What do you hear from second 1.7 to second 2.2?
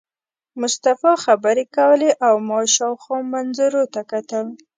کولې